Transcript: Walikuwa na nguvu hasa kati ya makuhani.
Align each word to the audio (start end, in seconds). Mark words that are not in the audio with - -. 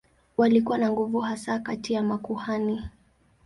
Walikuwa 0.37 0.77
na 0.77 0.89
nguvu 0.91 1.19
hasa 1.19 1.59
kati 1.59 1.93
ya 1.93 2.03
makuhani. 2.03 2.83